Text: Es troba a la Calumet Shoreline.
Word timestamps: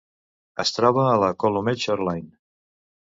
Es 0.63 0.71
troba 0.77 1.03
a 1.09 1.19
la 1.23 1.29
Calumet 1.43 1.83
Shoreline. 1.83 2.33